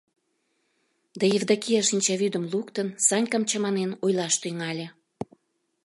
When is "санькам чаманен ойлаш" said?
3.07-4.35